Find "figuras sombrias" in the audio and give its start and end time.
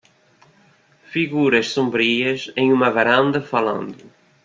1.13-2.51